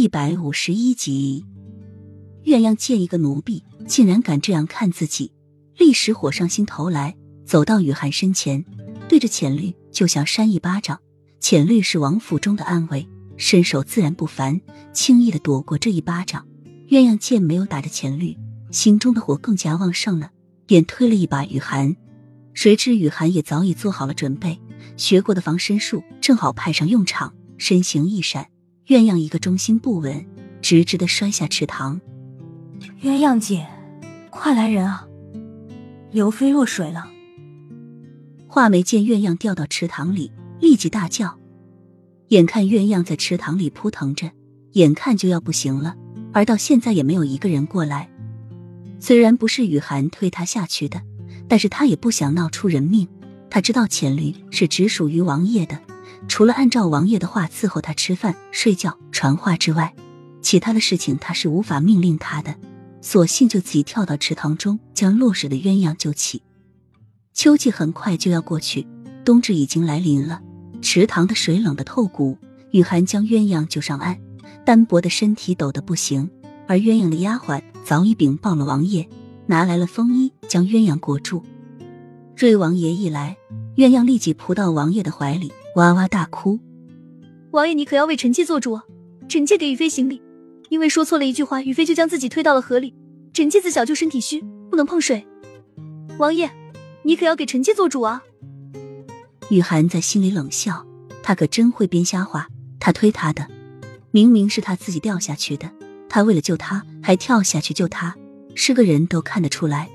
[0.00, 1.44] 一百五十一集，
[2.44, 5.32] 鸳鸯见一个奴婢竟然敢这样看自己，
[5.76, 8.64] 立时火上心头来，走到雨涵身前，
[9.08, 11.00] 对着浅绿就想扇一巴掌。
[11.40, 14.60] 浅绿是王府中的暗卫，身手自然不凡，
[14.92, 16.46] 轻易的躲过这一巴掌。
[16.90, 18.36] 鸳鸯见没有打着浅绿，
[18.70, 20.30] 心中的火更加旺盛了，
[20.64, 21.96] 便推了一把雨涵。
[22.54, 24.60] 谁知雨涵也早已做好了准备，
[24.96, 28.46] 学过的防身术正好派上用场，身形一闪。
[28.88, 30.24] 鸳鸯一个中心不稳，
[30.62, 32.00] 直直的摔下池塘。
[33.02, 33.66] 鸳鸯姐，
[34.30, 35.06] 快来人啊！
[36.10, 37.06] 刘飞落水了。
[38.46, 41.38] 画眉见鸳鸯掉到池塘里，立即大叫。
[42.28, 44.30] 眼看鸳鸯在池塘里扑腾着，
[44.72, 45.94] 眼看就要不行了，
[46.32, 48.08] 而到现在也没有一个人过来。
[48.98, 51.02] 虽然不是雨涵推他下去的，
[51.46, 53.06] 但是他也不想闹出人命。
[53.50, 55.78] 他知道浅绿是只属于王爷的。
[56.28, 59.92] 除了按照王爷的话伺候他吃饭、睡觉、传话之外，
[60.40, 62.54] 其他的事情他是无法命令他的。
[63.00, 66.42] 索性就自己跳到池塘中，将落水的鸳鸯救起。
[67.32, 68.86] 秋季很快就要过去，
[69.24, 70.40] 冬至已经来临了。
[70.82, 72.36] 池塘的水冷得透骨，
[72.70, 74.18] 雨涵将鸳鸯救上岸，
[74.64, 76.30] 单薄的身体抖得不行。
[76.66, 79.08] 而鸳鸯的丫鬟早已禀报了王爷，
[79.46, 81.42] 拿来了风衣，将鸳鸯裹住。
[82.36, 83.36] 瑞王爷一来，
[83.78, 85.52] 鸳鸯立即扑到王爷的怀里。
[85.76, 86.58] 哇哇大哭！
[87.52, 88.82] 王爷，你可要为臣妾做主啊！
[89.28, 90.20] 臣妾给雨妃行礼，
[90.68, 92.92] 因为说错了一句话，雨妃就将自己推到了河里。
[93.32, 95.24] 臣妾自小就身体虚，不能碰水。
[96.18, 96.50] 王爷，
[97.04, 98.20] 你可要给臣妾做主啊！
[99.48, 100.84] 雨涵在心里冷笑，
[101.22, 102.48] 他可真会编瞎话。
[102.80, 103.46] 他推他的，
[104.10, 105.70] 明明是他自己掉下去的。
[106.08, 108.16] 他为了救他，还跳下去救他，
[108.56, 109.88] 是个人都看得出来。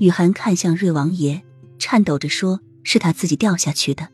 [0.00, 1.40] 雨涵看向瑞王爷，
[1.78, 2.58] 颤抖着说
[2.92, 4.10] ：“是他自己掉下去的。”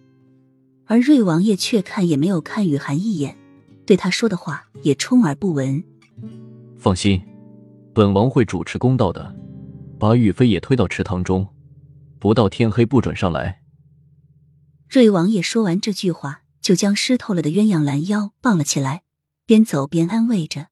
[0.86, 3.36] 而瑞王爷却看也没有看雨涵一眼，
[3.84, 5.82] 对他说的话也充耳不闻。
[6.78, 7.20] 放心，
[7.92, 9.34] 本王会主持公道的，
[9.98, 11.48] 把雨飞也推到池塘中，
[12.20, 13.62] 不到天黑不准上来。
[14.88, 19.02] 瑞王爷说完这句话，就将湿透了的鸳鸯拦腰抱了起来，
[19.44, 20.68] 边走边安慰着。